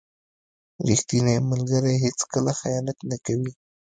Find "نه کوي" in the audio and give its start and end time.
3.09-3.51